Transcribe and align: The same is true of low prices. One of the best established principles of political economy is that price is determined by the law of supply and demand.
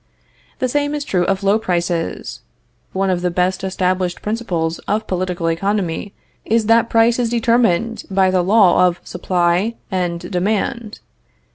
The 0.57 0.67
same 0.67 0.95
is 0.95 1.05
true 1.05 1.25
of 1.25 1.43
low 1.43 1.59
prices. 1.59 2.39
One 2.91 3.11
of 3.11 3.21
the 3.21 3.29
best 3.29 3.63
established 3.63 4.23
principles 4.23 4.79
of 4.87 5.05
political 5.05 5.45
economy 5.45 6.15
is 6.43 6.65
that 6.65 6.89
price 6.89 7.19
is 7.19 7.29
determined 7.29 8.05
by 8.09 8.31
the 8.31 8.41
law 8.41 8.87
of 8.87 8.99
supply 9.03 9.75
and 9.91 10.19
demand. 10.31 11.01